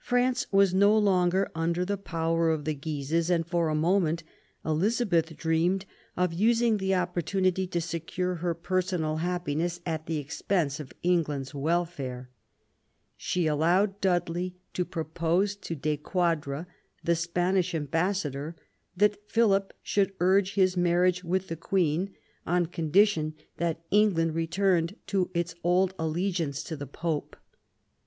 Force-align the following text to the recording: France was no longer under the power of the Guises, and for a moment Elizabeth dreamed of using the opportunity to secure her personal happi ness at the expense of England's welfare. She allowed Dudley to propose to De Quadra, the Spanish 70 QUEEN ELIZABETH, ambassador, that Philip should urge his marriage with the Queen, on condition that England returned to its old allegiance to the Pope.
France 0.00 0.46
was 0.52 0.74
no 0.74 0.94
longer 0.98 1.50
under 1.54 1.82
the 1.82 1.96
power 1.96 2.50
of 2.50 2.66
the 2.66 2.74
Guises, 2.74 3.30
and 3.30 3.46
for 3.46 3.70
a 3.70 3.74
moment 3.74 4.22
Elizabeth 4.62 5.34
dreamed 5.38 5.86
of 6.18 6.34
using 6.34 6.76
the 6.76 6.94
opportunity 6.94 7.66
to 7.66 7.80
secure 7.80 8.34
her 8.44 8.52
personal 8.52 9.20
happi 9.20 9.56
ness 9.56 9.80
at 9.86 10.04
the 10.04 10.18
expense 10.18 10.78
of 10.78 10.92
England's 11.02 11.54
welfare. 11.54 12.28
She 13.16 13.46
allowed 13.46 14.02
Dudley 14.02 14.54
to 14.74 14.84
propose 14.84 15.56
to 15.56 15.74
De 15.74 15.96
Quadra, 15.96 16.66
the 17.02 17.16
Spanish 17.16 17.70
70 17.70 17.70
QUEEN 17.70 17.80
ELIZABETH, 17.80 17.94
ambassador, 17.94 18.56
that 18.98 19.30
Philip 19.30 19.72
should 19.82 20.12
urge 20.20 20.56
his 20.56 20.76
marriage 20.76 21.24
with 21.24 21.48
the 21.48 21.56
Queen, 21.56 22.14
on 22.46 22.66
condition 22.66 23.32
that 23.56 23.80
England 23.90 24.34
returned 24.34 24.96
to 25.06 25.30
its 25.32 25.54
old 25.64 25.94
allegiance 25.98 26.62
to 26.64 26.76
the 26.76 26.86
Pope. 26.86 27.34